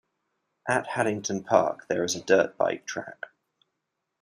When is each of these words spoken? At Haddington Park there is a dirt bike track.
At 0.67 0.87
Haddington 0.87 1.43
Park 1.43 1.85
there 1.87 2.03
is 2.03 2.15
a 2.15 2.23
dirt 2.23 2.57
bike 2.57 2.87
track. 2.87 3.25